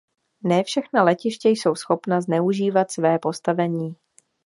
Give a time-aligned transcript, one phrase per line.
[0.43, 3.95] Ne všechna letiště jsou schopna zneužívat své postavení.